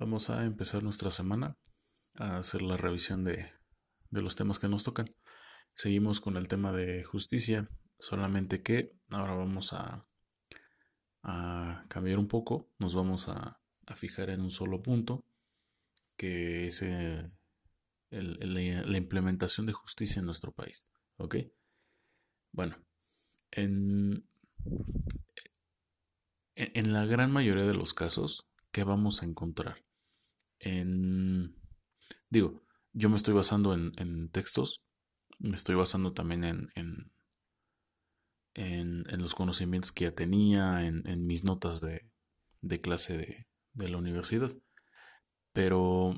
Vamos 0.00 0.30
a 0.30 0.44
empezar 0.44 0.84
nuestra 0.84 1.10
semana 1.10 1.56
a 2.14 2.38
hacer 2.38 2.62
la 2.62 2.76
revisión 2.76 3.24
de, 3.24 3.52
los 4.10 4.36
temas 4.36 4.60
que 4.60 4.68
nos 4.68 4.84
tocan. 4.84 5.12
Seguimos 5.74 6.20
con 6.20 6.36
el 6.36 6.46
tema 6.46 6.72
de 6.72 7.02
justicia, 7.02 7.68
solamente 7.98 8.62
que 8.62 8.96
ahora 9.10 9.34
vamos 9.34 9.72
a, 9.72 10.06
a 11.24 11.84
cambiar 11.88 12.20
un 12.20 12.28
poco, 12.28 12.70
nos 12.78 12.94
vamos 12.94 13.28
a, 13.28 13.60
fijar 13.96 14.30
en 14.30 14.42
un 14.42 14.50
solo 14.50 14.82
punto, 14.82 15.24
que 16.16 16.68
es 16.68 16.82
eh, 16.82 17.30
la 18.10 18.98
implementación 18.98 19.66
de 19.66 19.72
justicia 19.72 20.20
en 20.20 20.26
nuestro 20.26 20.52
país. 20.52 20.86
¿Ok? 21.16 21.36
Bueno, 22.52 22.76
en, 23.50 24.28
en 26.54 26.92
la 26.92 27.06
gran 27.06 27.32
mayoría 27.32 27.66
de 27.66 27.74
los 27.74 27.94
casos, 27.94 28.47
¿qué 28.78 28.84
vamos 28.84 29.22
a 29.22 29.26
encontrar? 29.26 29.84
En, 30.60 31.56
digo, 32.30 32.62
yo 32.92 33.08
me 33.08 33.16
estoy 33.16 33.34
basando 33.34 33.74
en, 33.74 34.28
textos, 34.30 34.84
me 35.40 35.56
estoy 35.56 35.74
basando 35.74 36.12
también 36.12 36.44
en, 36.44 37.10
en, 38.54 39.20
los 39.20 39.34
conocimientos 39.34 39.90
que 39.90 40.04
ya 40.04 40.12
tenía, 40.12 40.86
en, 40.86 41.26
mis 41.26 41.42
notas 41.42 41.80
de, 41.80 42.08
de 42.60 42.80
clase 42.80 43.18
de, 43.18 43.48
de, 43.72 43.88
la 43.88 43.98
universidad. 43.98 44.52
Pero 45.52 46.14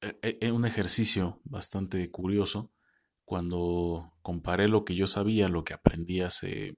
es 0.00 0.14
e, 0.22 0.38
e, 0.40 0.52
un 0.52 0.66
ejercicio 0.66 1.40
bastante 1.42 2.12
curioso 2.12 2.70
cuando 3.24 4.16
comparé 4.22 4.68
lo 4.68 4.84
que 4.84 4.94
yo 4.94 5.08
sabía, 5.08 5.48
lo 5.48 5.64
que 5.64 5.74
aprendí 5.74 6.20
hace 6.20 6.76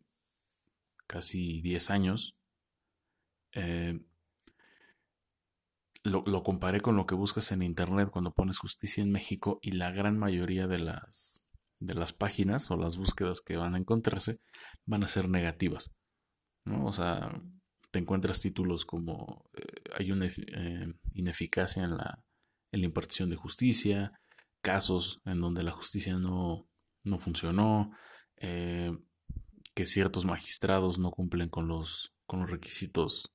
casi 1.06 1.60
10 1.60 1.90
años, 1.90 2.37
eh, 3.52 3.98
lo, 6.04 6.42
comparé 6.42 6.80
con 6.80 6.96
lo 6.96 7.06
que 7.06 7.14
buscas 7.14 7.52
en 7.52 7.62
internet 7.62 8.08
cuando 8.10 8.34
pones 8.34 8.58
justicia 8.58 9.02
en 9.02 9.10
México 9.10 9.58
y 9.62 9.72
la 9.72 9.90
gran 9.90 10.18
mayoría 10.18 10.66
de 10.66 10.78
las, 10.78 11.44
de 11.80 11.94
las 11.94 12.12
páginas 12.12 12.70
o 12.70 12.76
las 12.76 12.96
búsquedas 12.96 13.40
que 13.40 13.56
van 13.56 13.74
a 13.74 13.78
encontrarse 13.78 14.40
van 14.86 15.04
a 15.04 15.08
ser 15.08 15.28
negativas. 15.28 15.94
¿no? 16.64 16.86
O 16.86 16.92
sea, 16.92 17.30
te 17.90 17.98
encuentras 17.98 18.40
títulos 18.40 18.84
como 18.84 19.50
eh, 19.54 19.64
hay 19.98 20.12
una 20.12 20.26
eh, 20.26 20.94
ineficacia 21.14 21.84
en 21.84 21.96
la, 21.96 22.24
en 22.72 22.80
la 22.80 22.86
impartición 22.86 23.30
de 23.30 23.36
justicia, 23.36 24.20
casos 24.62 25.20
en 25.24 25.40
donde 25.40 25.62
la 25.62 25.72
justicia 25.72 26.16
no, 26.16 26.68
no 27.04 27.18
funcionó, 27.18 27.92
que 28.40 29.86
ciertos 29.86 30.24
magistrados 30.24 31.00
no 31.00 31.10
cumplen 31.10 31.48
con 31.48 31.66
los, 31.66 32.14
con 32.26 32.40
los 32.40 32.50
requisitos 32.50 33.34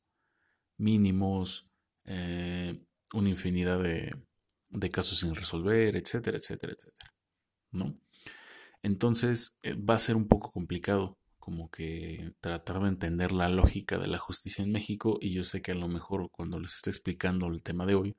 mínimos, 0.83 1.67
eh, 2.05 2.83
una 3.13 3.29
infinidad 3.29 3.81
de, 3.81 4.15
casos 4.91 5.19
sin 5.19 5.33
resolver, 5.35 5.95
etcétera, 5.95 6.37
etcétera, 6.37 6.73
etcétera. 6.73 7.13
¿No? 7.71 7.97
Entonces 8.83 9.57
eh, 9.63 9.73
va 9.75 9.95
a 9.95 9.99
ser 9.99 10.15
un 10.15 10.27
poco 10.27 10.51
complicado 10.51 11.17
como 11.39 11.69
que 11.69 12.33
tratar 12.41 12.81
de 12.81 12.89
entender 12.89 13.31
la 13.31 13.49
lógica 13.49 13.97
de 13.97 14.07
la 14.07 14.17
justicia 14.17 14.63
en 14.63 14.71
México 14.71 15.17
y 15.21 15.33
yo 15.33 15.43
sé 15.43 15.61
que 15.61 15.71
a 15.73 15.75
lo 15.75 15.87
mejor 15.87 16.29
cuando 16.31 16.59
les 16.59 16.75
esté 16.75 16.89
explicando 16.89 17.47
el 17.47 17.63
tema 17.63 17.85
de 17.85 17.95
hoy, 17.95 18.15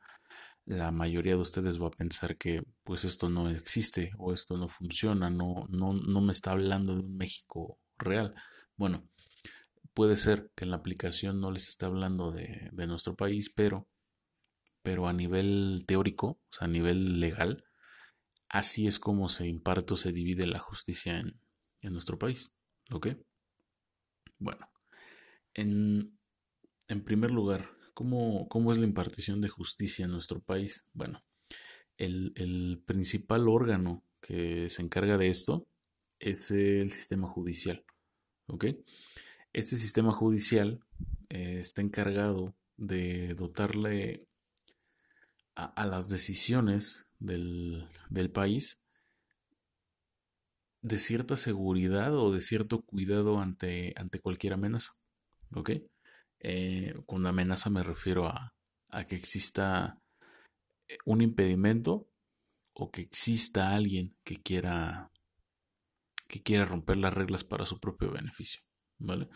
la 0.67 0.91
mayoría 0.92 1.35
de 1.35 1.41
ustedes 1.41 1.81
va 1.81 1.89
a 1.89 1.91
pensar 1.91 2.37
que 2.37 2.62
pues 2.85 3.05
esto 3.05 3.29
no 3.29 3.51
existe 3.51 4.12
o 4.19 4.33
esto 4.33 4.57
no 4.57 4.69
funciona, 4.69 5.31
no, 5.31 5.67
no, 5.69 5.92
no 5.95 6.20
me 6.20 6.33
está 6.33 6.53
hablando 6.53 6.95
de 6.95 7.01
un 7.01 7.17
México 7.17 7.79
real. 7.98 8.35
Bueno, 8.77 9.09
puede 9.95 10.17
ser 10.17 10.50
que 10.55 10.64
en 10.64 10.70
la 10.70 10.77
aplicación 10.77 11.41
no 11.41 11.50
les 11.50 11.69
esté 11.69 11.87
hablando 11.87 12.33
de, 12.33 12.70
nuestro 12.87 13.14
país, 13.17 13.48
pero, 13.48 13.89
pero 14.83 15.06
a 15.09 15.12
nivel 15.12 15.84
teórico, 15.86 16.27
o 16.27 16.53
sea, 16.53 16.67
a 16.67 16.70
nivel 16.70 17.20
legal, 17.20 17.64
así 18.48 18.86
es 18.86 18.98
como 18.98 19.29
se 19.29 19.46
imparte 19.46 19.95
o 19.95 19.96
se 19.96 20.13
divide 20.13 20.46
la 20.46 20.58
justicia 20.58 21.19
en, 21.19 21.41
nuestro 21.83 22.19
país. 22.19 22.52
¿Ok? 22.91 23.08
Bueno, 24.39 24.69
en, 25.55 26.19
primer 27.05 27.30
lugar, 27.30 27.70
¿cómo, 27.95 28.48
¿cómo, 28.48 28.73
es 28.73 28.79
la 28.79 28.86
impartición 28.86 29.40
de 29.40 29.48
justicia 29.48 30.07
en 30.07 30.13
nuestro 30.13 30.40
país? 30.40 30.86
Bueno, 30.92 31.23
el, 31.98 32.33
el 32.36 32.83
principal 32.85 33.48
órgano 33.48 34.02
que 34.20 34.69
se 34.70 34.83
encarga 34.83 35.19
de 35.19 35.29
esto 35.29 35.69
es 36.19 36.51
el 36.51 36.90
sistema 36.90 37.29
judicial. 37.29 37.85
¿Ok? 38.46 38.67
Este 39.55 39.77
sistema 39.77 40.13
judicial 40.13 40.85
eh, 41.29 41.59
está 41.61 41.81
encargado 41.81 42.57
de 42.77 43.35
dotarle 43.35 44.27
a, 45.55 45.87
las 45.87 46.09
decisiones 46.09 47.07
del, 47.20 47.89
país 48.33 48.83
de 50.83 50.98
cierta 50.98 51.37
seguridad 51.37 52.13
o 52.19 52.33
de 52.33 52.41
cierto 52.41 52.83
cuidado 52.83 53.39
ante, 53.39 53.95
ante 53.97 54.19
cualquier 54.19 54.55
amenaza. 54.55 54.97
¿Ok? 55.55 55.70
Eh, 56.41 56.95
con 57.07 57.25
amenaza 57.25 57.70
me 57.70 57.85
refiero 57.85 58.27
a, 58.27 58.57
a 58.91 59.05
que 59.05 59.14
exista 59.14 60.01
un 61.05 61.23
impedimento 61.23 62.09
o 62.73 62.91
que 62.91 63.03
exista 63.03 63.73
alguien 63.73 64.17
que 64.25 64.43
quiera 64.43 65.13
que 66.27 66.43
quiere 66.43 66.64
romper 66.64 66.97
las 66.97 67.14
reglas 67.14 67.45
para 67.45 67.67
su 67.67 67.79
propio 67.79 68.11
beneficio. 68.11 68.64
¿Vale? 68.99 69.29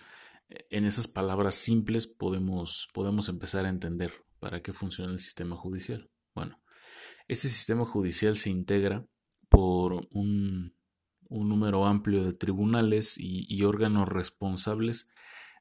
En 0.49 0.85
esas 0.85 1.09
palabras 1.09 1.55
simples 1.55 2.07
podemos, 2.07 2.89
podemos 2.95 3.29
empezar 3.29 3.67
a 3.67 3.69
entender 3.69 4.13
para 4.41 4.63
qué 4.63 4.73
funciona 4.73 5.13
el 5.13 5.21
sistema 5.21 5.57
judicial. 5.57 6.11
Bueno, 6.35 6.61
este 7.27 7.49
sistema 7.49 7.85
judicial 7.85 8.39
se 8.39 8.51
integra 8.51 9.07
por 9.49 10.07
un, 10.11 10.75
número 11.29 11.85
amplio 11.85 12.25
de 12.25 12.33
tribunales 12.33 13.17
y, 13.19 13.63
órganos 13.63 14.09
responsables 14.09 15.09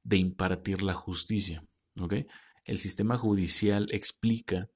de 0.03 0.17
impartir 0.17 0.81
la 0.81 0.93
justicia. 0.93 1.65
El 2.65 2.77
sistema 2.77 3.17
judicial 3.17 3.87
explica 3.91 4.69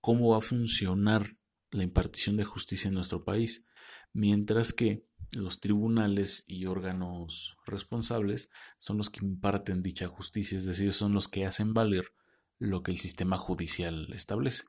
cómo 0.00 0.30
va 0.30 0.38
a 0.38 0.42
funcionar 0.42 1.36
la 1.70 1.82
impartición 1.82 2.36
de 2.36 2.44
justicia 2.44 2.88
en 2.88 2.94
nuestro 2.94 3.24
país, 3.24 3.66
mientras 4.12 4.72
que 4.72 5.04
los 5.32 5.60
tribunales 5.60 6.44
y 6.46 6.66
órganos 6.66 7.56
responsables 7.66 8.50
son 8.78 8.98
los 8.98 9.10
que 9.10 9.24
imparten 9.24 9.82
dicha 9.82 10.06
justicia, 10.06 10.56
es 10.56 10.64
decir, 10.64 10.92
son 10.92 11.12
los 11.12 11.28
que 11.28 11.46
hacen 11.46 11.74
valer 11.74 12.12
lo 12.58 12.82
que 12.82 12.92
el 12.92 12.98
sistema 12.98 13.36
judicial 13.36 14.12
establece. 14.12 14.64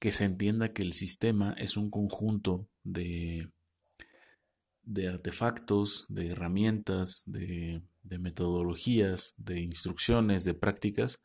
Que 0.00 0.12
se 0.12 0.24
entienda 0.24 0.72
que 0.72 0.82
el 0.82 0.92
sistema 0.92 1.54
es 1.58 1.76
un 1.76 1.90
conjunto 1.90 2.68
de, 2.84 3.50
de 4.82 5.08
artefactos, 5.08 6.06
de 6.08 6.28
herramientas, 6.28 7.22
de, 7.26 7.82
de 8.02 8.18
metodologías, 8.18 9.34
de 9.36 9.60
instrucciones, 9.60 10.44
de 10.44 10.54
prácticas 10.54 11.22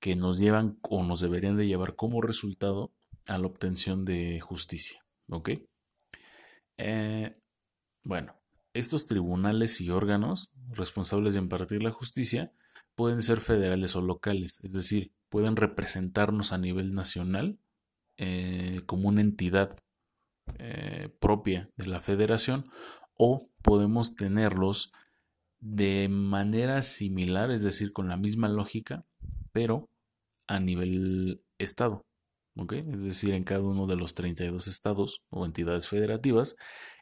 que 0.00 0.16
nos 0.16 0.38
llevan 0.38 0.78
o 0.82 1.02
nos 1.02 1.20
deberían 1.20 1.56
de 1.56 1.66
llevar 1.66 1.96
como 1.96 2.20
resultado 2.20 2.92
a 3.26 3.38
la 3.38 3.46
obtención 3.46 4.04
de 4.04 4.38
justicia. 4.40 5.02
¿Ok? 5.28 5.50
Eh, 6.76 7.36
bueno, 8.04 8.36
estos 8.74 9.06
tribunales 9.06 9.80
y 9.80 9.90
órganos 9.90 10.52
responsables 10.70 11.34
de 11.34 11.40
impartir 11.40 11.82
la 11.82 11.90
justicia 11.90 12.52
pueden 12.94 13.22
ser 13.22 13.40
federales 13.40 13.96
o 13.96 14.02
locales, 14.02 14.60
es 14.62 14.72
decir, 14.72 15.12
pueden 15.28 15.56
representarnos 15.56 16.52
a 16.52 16.58
nivel 16.58 16.94
nacional 16.94 17.58
eh, 18.18 18.82
como 18.86 19.08
una 19.08 19.20
entidad 19.20 19.76
eh, 20.58 21.08
propia 21.18 21.70
de 21.76 21.86
la 21.86 22.00
federación 22.00 22.70
o 23.16 23.48
podemos 23.62 24.14
tenerlos 24.14 24.92
de 25.60 26.08
manera 26.08 26.82
similar, 26.82 27.50
es 27.50 27.62
decir, 27.62 27.92
con 27.92 28.08
la 28.08 28.16
misma 28.16 28.48
lógica, 28.48 29.06
pero 29.50 29.88
a 30.46 30.60
nivel 30.60 31.42
estado. 31.58 32.04
Es 32.70 33.02
decir, 33.02 33.34
en 33.34 33.42
cada 33.42 33.62
uno 33.62 33.88
de 33.88 33.96
los 33.96 34.14
32 34.14 34.68
estados 34.68 35.24
o 35.30 35.44
entidades 35.44 35.88
federativas 35.88 36.54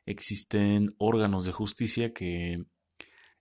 existen 0.07 0.95
órganos 0.99 1.45
de 1.45 1.53
justicia 1.53 2.13
que, 2.13 2.65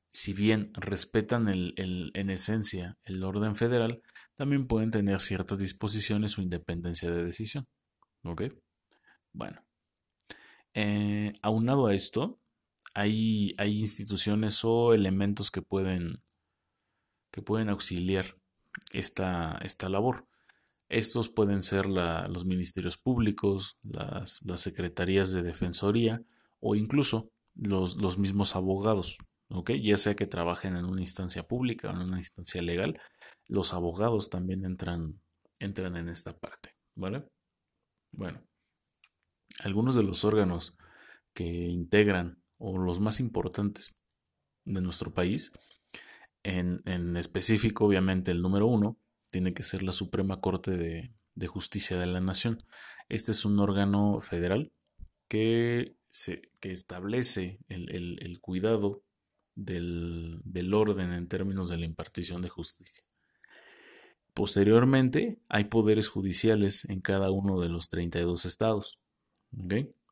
si 0.10 0.34
bien 0.34 0.72
respetan 0.74 1.48
el, 1.48 1.74
en 2.14 2.30
esencia 2.30 2.98
el 3.04 3.24
orden 3.24 3.56
federal, 3.56 4.02
también 4.36 4.68
pueden 4.68 4.92
tener 4.92 5.20
ciertas 5.22 5.58
disposiciones 5.58 6.38
o 6.38 6.42
independencia 6.42 7.10
de 7.10 7.24
decisión. 7.24 7.68
¿Ok? 8.24 8.44
Bueno, 9.34 9.64
eh, 10.74 11.34
aunado 11.42 11.88
a 11.88 11.96
esto, 11.96 12.40
hay, 12.94 13.54
hay 13.58 13.80
instituciones 13.80 14.64
o 14.64 14.94
elementos 14.94 15.52
que 15.52 15.62
pueden, 15.62 16.22
que 17.32 17.42
pueden 17.42 17.70
auxiliar 17.70 18.38
esta, 18.94 19.58
esta 19.64 19.90
labor. 19.90 20.28
Estos 20.90 21.30
pueden 21.30 21.64
ser 21.64 21.86
los 21.86 22.46
ministerios 22.46 22.98
públicos, 22.98 23.78
las, 23.84 24.42
las 24.44 24.60
secretarías 24.60 25.32
de 25.32 25.42
defensoría, 25.42 26.22
o 26.62 26.76
incluso 26.76 27.30
los, 27.56 28.02
los 28.02 28.18
mismos 28.18 28.56
abogados, 28.56 29.18
¿ok? 29.50 29.72
Ya 29.72 29.98
sea 29.98 30.16
que 30.16 30.28
trabajen 30.28 30.78
en 30.78 30.86
una 30.86 31.02
instancia 31.02 31.48
pública 31.48 31.90
o 31.90 31.92
en 31.92 32.02
una 32.04 32.18
instancia 32.18 32.62
legal, 32.62 33.00
los 33.48 33.74
abogados 33.74 34.30
también 34.30 34.64
entran, 34.64 35.20
entran 35.60 35.98
en 35.98 36.08
esta 36.08 36.38
parte, 36.38 36.76
¿vale? 36.96 37.28
Bueno, 38.14 38.42
algunos 39.64 39.96
de 39.96 40.04
los 40.04 40.24
órganos 40.24 40.78
que 41.34 41.46
integran, 41.46 42.42
o 42.58 42.78
los 42.78 43.00
más 43.00 43.20
importantes 43.20 43.98
de 44.66 44.82
nuestro 44.82 45.14
país, 45.14 45.52
en, 46.44 46.82
en 46.86 47.18
específico, 47.18 47.86
obviamente, 47.86 48.32
el 48.32 48.42
número 48.42 48.68
uno 48.68 48.98
tiene 49.32 49.54
que 49.54 49.64
ser 49.64 49.84
la 49.84 49.94
Suprema 49.94 50.42
Corte 50.42 50.78
de, 50.78 51.14
de 51.36 51.48
Justicia 51.48 51.98
de 52.00 52.06
la 52.06 52.22
Nación. 52.22 52.64
Este 53.10 53.32
es 53.32 53.46
un 53.46 53.60
órgano 53.60 54.20
federal 54.22 54.72
que, 55.28 55.96
se, 56.12 56.52
que 56.60 56.72
establece 56.72 57.60
el, 57.70 58.40
cuidado 58.42 59.02
del, 59.56 60.74
orden 60.74 61.14
en 61.14 61.28
términos 61.30 61.70
de 61.70 61.78
la 61.78 61.86
impartición 61.86 62.42
de 62.42 62.50
justicia. 62.50 63.04
Posteriormente, 64.34 65.40
hay 65.48 65.66
poderes 65.66 66.10
judiciales 66.10 66.84
en 66.86 67.00
cada 67.00 67.32
uno 67.32 67.62
de 67.62 67.70
los 67.70 67.88
32 67.88 68.46
estados. 68.46 69.00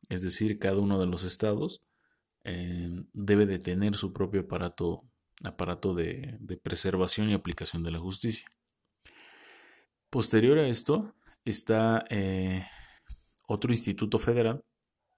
Es 0.08 0.22
decir, 0.22 0.58
cada 0.58 0.78
uno 0.78 0.98
de 0.98 1.06
los 1.06 1.24
estados 1.24 1.82
eh, 2.44 3.04
debe 3.12 3.44
de 3.44 3.58
tener 3.58 3.94
su 3.94 4.14
propio 4.14 4.42
aparato, 4.42 5.04
aparato 5.44 5.94
de, 5.94 6.38
preservación 6.62 7.28
y 7.28 7.34
aplicación 7.34 7.82
de 7.82 7.90
la 7.90 7.98
justicia. 7.98 8.46
Posterior 10.08 10.58
a 10.58 10.66
esto 10.66 11.14
está 11.44 12.06
eh, 12.08 12.64
otro 13.46 13.70
instituto 13.70 14.18
federal 14.18 14.64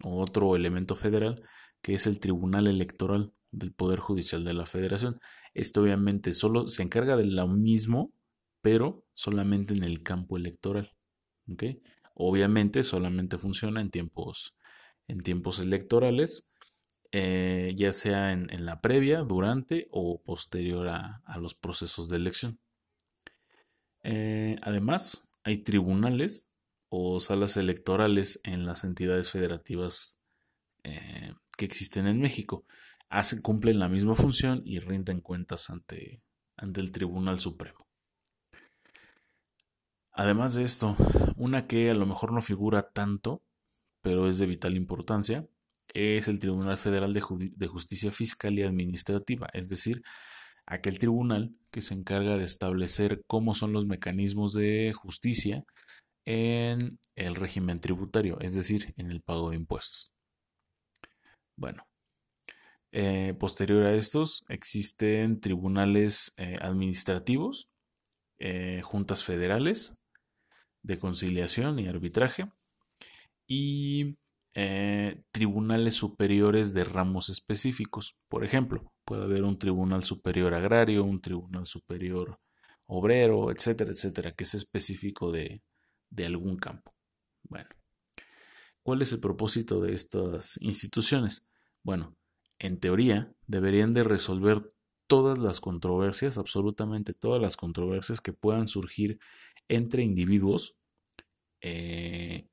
otro 0.05 0.57
elemento 0.57 0.97
federal 0.97 1.43
que 1.83 1.95
es 1.95 2.07
el 2.07 2.21
Tribunal 2.21 2.69
Electoral 2.69 3.33
del 3.51 3.73
Poder 3.73 3.99
Judicial 3.99 4.45
de 4.45 4.55
la 4.55 4.67
Federación. 4.67 5.21
Esto 5.53 5.83
obviamente 5.83 6.33
solo 6.33 6.67
se 6.67 6.83
encarga 6.83 7.17
de 7.17 7.27
lo 7.27 7.49
mismo, 7.49 8.13
pero 8.63 9.05
solamente 9.13 9.75
en 9.75 9.83
el 9.83 10.03
campo 10.03 10.37
electoral. 10.37 10.93
Obviamente 12.15 12.85
solamente 12.85 13.37
funciona 13.37 13.81
en 13.81 13.91
tiempos, 13.91 14.57
en 15.09 15.23
tiempos 15.23 15.59
electorales, 15.59 16.47
eh, 17.11 17.75
ya 17.77 17.93
sea 17.93 18.33
en, 18.33 18.65
la 18.65 18.81
previa, 18.81 19.21
durante 19.21 19.89
o 19.91 20.23
posterior 20.23 20.89
a 20.89 21.39
los 21.39 21.55
procesos 21.55 22.09
de 22.09 22.17
elección. 22.17 22.61
Eh, 24.05 24.57
además, 24.63 25.29
hay 25.45 25.59
tribunales 25.59 26.52
o 26.95 27.21
salas 27.21 27.57
electorales 27.57 28.39
en 28.45 28.67
las 28.67 28.85
entidades 28.85 29.31
federativas 29.31 30.19
eh, 30.85 31.33
que 31.57 31.65
existen 31.65 32.07
en 32.07 32.21
México. 32.21 32.67
Hacen, 33.09 33.41
cumplen 33.41 33.79
la 33.79 33.89
misma 33.89 34.15
función 34.15 34.61
y 34.67 34.79
rinden 34.79 35.23
cuentas 35.23 35.71
ante, 35.71 36.21
ante 36.55 36.83
el 36.83 36.93
Tribunal 36.93 37.41
Supremo. 37.41 37.89
Además 40.13 40.55
de 40.55 40.65
esto, 40.65 40.95
una 41.37 41.67
que 41.67 41.89
a 41.89 41.95
lo 41.95 42.05
mejor 42.05 42.31
no 42.31 42.43
figura 42.43 42.91
tanto, 42.91 43.43
pero 44.03 44.29
es 44.29 44.39
de 44.39 44.45
vital 44.45 44.77
importancia, 44.77 45.49
es 45.95 46.29
el 46.29 46.41
Tribunal 46.41 46.77
Federal 46.77 47.15
de, 47.15 47.23
de 47.57 47.67
Justicia 47.69 48.13
Fiscal 48.13 48.59
y 48.59 48.65
Administrativa, 48.65 49.49
es 49.55 49.71
decir, 49.71 50.03
aquel 50.67 50.99
tribunal 50.99 51.57
que 51.71 51.81
se 51.81 51.95
encarga 51.95 52.37
de 52.37 52.45
establecer 52.45 53.23
cómo 53.27 53.55
son 53.55 53.73
los 53.73 53.87
mecanismos 53.87 54.53
de 54.53 54.93
justicia 54.93 55.65
en 56.25 56.99
el 57.17 57.35
régimen 57.35 57.81
tributario, 57.81 58.39
es 58.41 58.55
decir, 58.55 58.95
en 58.97 59.11
el 59.11 59.21
pago 59.23 59.51
de 59.51 59.57
impuestos. 59.57 60.13
Bueno, 61.57 61.87
eh, 62.93 63.35
posterior 63.39 63.85
a 63.87 63.95
estos 63.95 64.45
existen 64.49 65.41
tribunales 65.41 66.35
eh, 66.37 66.59
administrativos, 66.61 67.69
eh, 68.39 68.81
juntas 68.83 69.25
federales 69.25 69.95
de 70.83 70.99
conciliación 70.99 71.79
y 71.79 71.89
arbitraje 71.89 72.51
y 73.47 74.17
tribunales 75.31 75.95
superiores 75.95 76.75
de 76.75 76.85
ramos 76.85 77.31
específicos. 77.31 78.17
Por 78.29 78.45
ejemplo, 78.45 78.93
Puede 79.05 79.25
haber 79.25 79.43
un 79.43 79.59
tribunal 79.59 80.05
superior 80.05 80.55
agrario, 80.55 81.05
un 81.05 81.21
tribunal 81.21 81.67
superior 81.67 82.39
obrero, 82.87 83.51
etcétera, 83.51 83.91
etcétera, 83.91 84.33
que 84.33 84.45
es 84.45 84.55
específico 84.55 85.33
de, 85.33 85.63
de 86.13 86.27
algún 86.27 86.57
campo. 86.57 86.95
Bueno, 87.45 87.69
¿cuál 88.83 89.03
es 89.03 89.13
el 89.13 89.21
propósito 89.21 89.81
de 89.81 89.95
estas 89.95 90.59
instituciones? 90.61 91.47
Bueno, 91.83 92.17
en 92.59 92.79
teoría 92.79 93.35
deberían 93.47 93.93
de 93.95 94.05
resolver 94.05 94.73
todas 95.07 95.39
las 95.39 95.61
controversias, 95.61 96.39
absolutamente 96.39 97.13
todas 97.13 97.41
las 97.41 97.57
controversias 97.57 98.21
que 98.21 98.33
puedan 98.33 98.69
surgir 98.69 99.19
entre 99.69 100.03
individuos, 100.03 100.77
eh, 101.61 102.47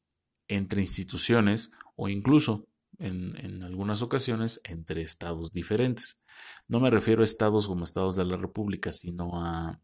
entre 0.48 0.82
instituciones 0.82 1.72
o 1.96 2.10
incluso 2.10 2.68
en, 2.98 3.38
en, 3.38 3.64
algunas 3.64 4.02
ocasiones 4.02 4.62
entre 4.64 5.02
estados 5.02 5.52
diferentes. 5.52 6.20
No 6.68 6.80
me 6.80 6.90
refiero 6.90 7.22
a 7.22 7.26
estados 7.26 7.68
como 7.68 7.84
estados 7.84 8.16
de 8.16 8.26
la 8.26 8.36
República, 8.36 8.92
sino 8.92 9.32
a, 9.42 9.80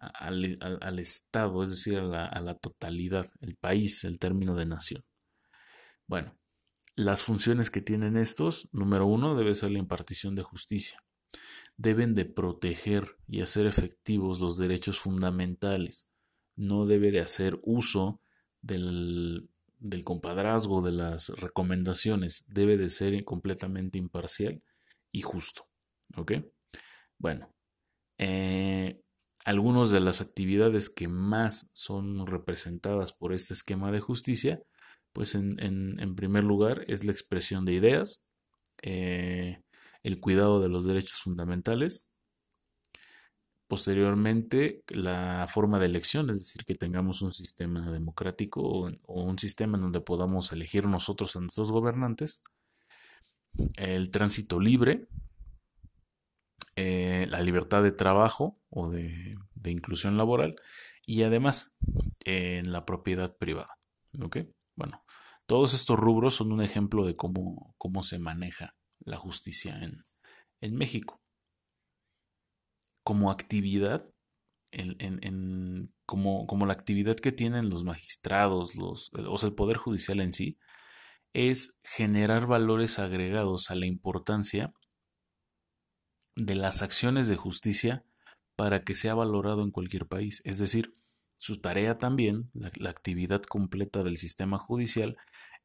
al, 0.00 0.98
Estado, 0.98 1.62
es 1.62 1.70
decir, 1.70 1.98
a 1.98 2.02
la, 2.02 2.26
a 2.26 2.40
la 2.40 2.54
totalidad, 2.54 3.30
el 3.40 3.56
país, 3.56 4.04
el 4.04 4.18
término 4.18 4.54
de 4.54 4.66
nación. 4.66 5.04
Bueno, 6.06 6.36
las 6.96 7.22
funciones 7.22 7.70
que 7.70 7.82
tienen 7.82 8.16
estos, 8.16 8.68
número 8.72 9.06
uno, 9.06 9.34
debe 9.34 9.54
ser 9.54 9.70
la 9.70 9.78
impartición 9.78 10.34
de 10.34 10.42
justicia. 10.42 11.02
Deben 11.76 12.14
de 12.14 12.24
proteger 12.24 13.16
y 13.26 13.42
hacer 13.42 13.66
efectivos 13.66 14.40
los 14.40 14.58
derechos 14.58 14.98
fundamentales. 14.98 16.08
No 16.56 16.86
debe 16.86 17.10
de 17.10 17.20
hacer 17.20 17.58
uso 17.62 18.20
del, 18.60 19.48
del 19.78 20.04
compadrazgo, 20.04 20.82
de 20.82 20.92
las 20.92 21.28
recomendaciones. 21.28 22.44
Debe 22.48 22.76
de 22.76 22.90
ser 22.90 23.24
completamente 23.24 23.98
imparcial 23.98 24.62
y 25.12 25.22
justo. 25.22 25.68
¿Ok? 26.16 26.32
Bueno, 27.18 27.54
eh, 28.18 29.00
algunas 29.44 29.90
de 29.90 30.00
las 30.00 30.20
actividades 30.20 30.90
que 30.90 31.08
más 31.08 31.70
son 31.72 32.26
representadas 32.26 33.12
por 33.12 33.32
este 33.32 33.54
esquema 33.54 33.90
de 33.90 34.00
justicia, 34.00 34.62
pues 35.12 35.34
en, 35.34 36.14
primer 36.14 36.44
lugar 36.44 36.84
es 36.88 37.04
la 37.04 37.12
expresión 37.12 37.64
de 37.64 37.74
ideas, 37.74 38.22
eh, 38.82 39.62
el 40.02 40.20
cuidado 40.20 40.60
de 40.60 40.68
los 40.68 40.84
derechos 40.84 41.20
fundamentales, 41.20 42.10
posteriormente 43.66 44.82
la 44.88 45.46
forma 45.48 45.78
de 45.78 45.86
elección, 45.86 46.28
es 46.30 46.38
decir, 46.38 46.64
que 46.64 46.74
tengamos 46.74 47.22
un 47.22 47.32
sistema 47.32 47.90
democrático 47.90 48.60
o, 48.62 48.90
o 49.06 49.22
un 49.22 49.38
sistema 49.38 49.76
en 49.78 49.82
donde 49.82 50.00
podamos 50.00 50.52
elegir 50.52 50.86
nosotros 50.86 51.34
a 51.36 51.40
nuestros 51.40 51.72
gobernantes, 51.72 52.42
el 53.76 54.10
tránsito 54.10 54.60
libre, 54.60 55.08
eh, 56.82 57.26
la 57.28 57.42
libertad 57.42 57.82
de 57.82 57.92
trabajo 57.92 58.58
o 58.70 58.88
de, 58.88 59.36
inclusión 59.66 60.16
laboral 60.16 60.56
y 61.04 61.24
además 61.24 61.76
en 62.24 62.72
la 62.72 62.86
propiedad 62.86 63.36
privada. 63.36 63.76
Bueno, 64.76 65.04
todos 65.44 65.74
estos 65.74 65.98
rubros 65.98 66.36
son 66.36 66.52
un 66.52 66.62
ejemplo 66.62 67.04
de 67.04 67.14
cómo, 67.14 67.74
cómo 67.76 68.02
se 68.02 68.18
maneja 68.18 68.76
la 68.98 69.18
justicia 69.18 69.78
en, 69.82 70.04
en 70.62 70.74
México. 70.74 71.20
Como 73.02 73.30
actividad, 73.30 74.02
en, 74.70 75.86
como, 76.06 76.46
como, 76.46 76.64
la 76.64 76.72
actividad 76.72 77.16
que 77.16 77.32
tienen 77.32 77.68
los 77.68 77.84
magistrados, 77.84 78.74
los, 78.74 79.10
o 79.12 79.36
sea, 79.36 79.50
el 79.50 79.54
Poder 79.54 79.76
Judicial 79.76 80.20
en 80.20 80.32
sí, 80.32 80.58
es 81.34 81.78
generar 81.84 82.46
valores 82.46 82.98
agregados 82.98 83.70
a 83.70 83.74
la 83.74 83.84
importancia 83.84 84.72
de 86.36 86.54
las 86.54 86.82
acciones 86.82 87.28
de 87.28 87.36
justicia 87.36 88.04
para 88.56 88.84
que 88.84 88.94
sea 88.94 89.14
valorado 89.14 89.62
en 89.62 89.70
cualquier 89.70 90.06
país. 90.06 90.42
Es 90.44 90.58
decir, 90.58 90.94
su 91.38 91.60
tarea 91.60 91.98
también, 91.98 92.50
la, 92.52 92.90
actividad 92.90 93.42
completa 93.42 94.02
del 94.02 94.18
sistema 94.18 94.58
judicial, 94.58 95.16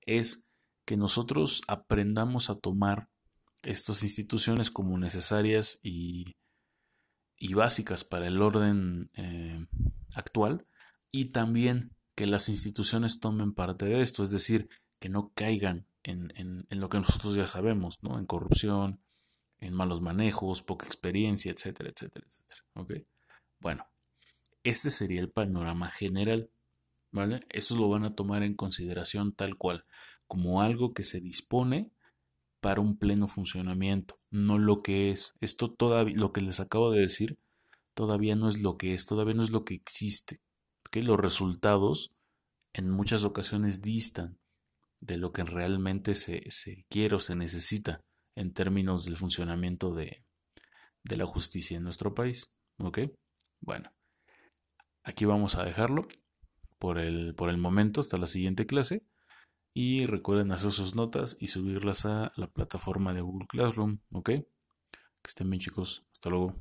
es 0.06 0.46
que 0.86 0.96
nosotros 0.96 1.62
aprendamos 1.68 2.50
a 2.50 2.56
tomar 2.56 3.10
estas 3.64 4.04
instituciones 4.04 4.72
como 4.72 4.98
necesarias 4.98 5.80
y, 5.84 6.38
y 7.38 7.54
básicas 7.54 8.06
para 8.06 8.28
el 8.28 8.42
orden 8.42 9.10
eh, 9.16 9.66
actual 10.16 10.66
y 11.12 11.32
también 11.32 11.96
que 12.16 12.28
las 12.28 12.48
instituciones 12.48 13.20
tomen 13.20 13.54
parte 13.54 13.86
de 13.86 14.02
esto, 14.02 14.24
es 14.24 14.32
decir, 14.32 14.70
que 15.00 15.10
no 15.10 15.34
caigan 15.36 15.88
en, 16.04 16.32
en, 16.38 16.66
en 16.70 16.80
lo 16.80 16.88
que 16.88 17.00
nosotros 17.00 17.36
ya 17.36 17.48
sabemos, 17.48 18.02
¿no? 18.02 18.18
en 18.20 18.26
corrupción, 18.26 19.02
en 19.60 19.74
malos 19.74 20.02
manejos, 20.02 20.62
poca 20.62 20.86
experiencia, 20.86 21.52
etcétera, 21.52 21.90
etcétera, 21.90 22.26
etcétera. 22.28 22.62
¿Ok? 22.74 22.94
Bueno, 23.60 23.88
este 24.64 24.90
sería 24.90 25.22
el 25.22 25.30
panorama 25.30 25.90
general. 25.90 26.50
¿Vale? 27.12 27.42
Eso 27.50 27.78
lo 27.78 27.88
van 27.88 28.04
a 28.04 28.14
tomar 28.14 28.44
en 28.44 28.56
consideración 28.56 29.32
tal 29.32 29.56
cual, 29.56 29.86
como 30.28 30.62
algo 30.62 30.94
que 30.94 31.04
se 31.04 31.22
dispone 31.22 31.92
para 32.60 32.82
un 32.82 32.98
pleno 32.98 33.28
funcionamiento, 33.28 34.20
no 34.32 34.58
lo 34.58 34.82
que 34.82 35.12
es. 35.12 35.34
Esto 35.40 35.72
todavía, 35.72 36.16
lo 36.18 36.34
que 36.34 36.42
les 36.42 36.60
acabo 36.60 36.92
de 36.92 37.00
decir, 37.00 37.38
todavía 37.94 38.36
no 38.36 38.50
es 38.50 38.60
lo 38.60 38.76
que 38.76 38.94
es, 38.94 39.06
todavía 39.06 39.34
no 39.34 39.44
es 39.44 39.52
lo 39.52 39.64
que 39.64 39.76
existe. 39.76 40.42
¿okay? 40.88 41.04
Los 41.04 41.20
resultados 41.20 42.12
en 42.74 42.90
muchas 42.90 43.24
ocasiones 43.24 43.82
distan 43.82 44.38
de 45.00 45.18
lo 45.18 45.32
que 45.32 45.44
realmente 45.44 46.16
se, 46.16 46.44
se 46.50 46.86
quiere 46.90 47.16
o 47.16 47.20
se 47.20 47.36
necesita 47.36 48.04
en 48.36 48.54
términos 48.54 49.06
del 49.06 49.18
funcionamiento 49.18 49.94
de, 49.94 50.24
de 51.04 51.18
la 51.18 51.26
justicia 51.26 51.78
en 51.78 51.84
nuestro 51.84 52.14
país. 52.14 52.52
¿Ok? 52.78 53.00
Bueno, 53.62 53.92
aquí 55.04 55.26
vamos 55.26 55.56
a 55.56 55.64
dejarlo 55.64 56.08
por 56.78 57.00
el, 57.00 57.34
por 57.36 57.50
el 57.50 57.58
momento 57.58 58.02
hasta 58.02 58.18
la 58.18 58.28
siguiente 58.28 58.66
clase. 58.66 59.06
Y 59.74 60.06
recuerden 60.06 60.52
hacer 60.52 60.72
sus 60.72 60.96
notas 60.96 61.36
y 61.40 61.48
subirlas 61.48 62.06
a 62.06 62.32
la 62.38 62.48
plataforma 62.48 63.14
de 63.14 63.22
Google 63.22 63.48
Classroom. 63.48 64.00
¿Ok? 64.12 64.30
Que 64.30 64.46
estén 65.28 65.50
bien 65.50 65.60
chicos. 65.60 66.06
Hasta 66.14 66.30
luego. 66.30 66.54